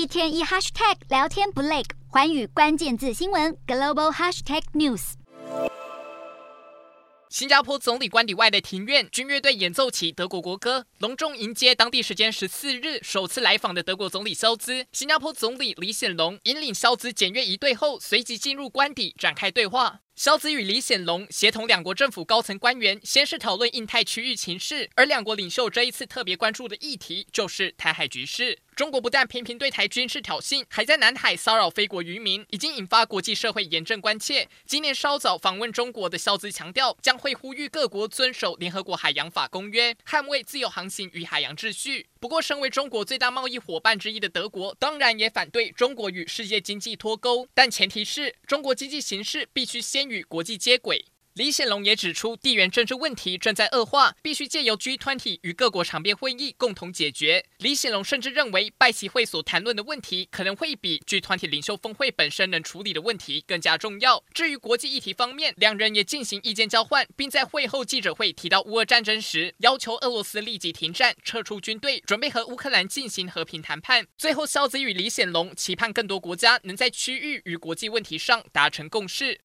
[0.00, 5.12] 一天一 hashtag 聊天不累，环宇关键字新闻 global hashtag news。
[7.28, 14.86] 新加坡总理官邸外的庭院，军乐队演奏起德国国歌，隆重迎接当地时间十四日首次来访的德国总理肖兹。
[14.90, 20.00] 新加坡总理李显龙引领肖兹检阅仪队后，随即进入官邸展开对话。
[20.20, 28.58] 萧兹与李显龙协同两国政府高层官员，先是讨论印太区域情势，而两国领袖这一次特别关注的议题就是台海局势。
[28.76, 34.48] 中国不但频频对台军事挑衅，还在南海骚扰菲国渔民，已经引发国际社会严正关切。
[34.66, 42.06] 今年稍早访问中国的萧兹强调，将会呼吁各国遵守联合国海洋法公约，捍卫自由航行与海洋秩序。
[42.18, 51.06] 不过，身为中国最大贸易伙伴之一的德国，当然也反对中国与世界经济脱钩，但前提是中国经济形势必须先与国际接轨。
[51.34, 57.46] 李显龙也指出，地缘政治问题正在恶化，必须借由 G20 与各国长边会议共同解决。
[57.58, 64.22] 李显龙甚至认为，拜习会所谈论的问题可能会比 G20 领袖峰会本身能处理的问题更加重要。
[64.34, 74.04] 至于国际议题方面，两人也进行意见交换，并在会后记者会提到乌俄战争时，要求俄罗斯立即停战、撤出军队，准备和乌克兰进行和平谈判。
[74.18, 79.38] 最后，肖子与李显龙期盼更多国家能在区域与国际问题上达成共识。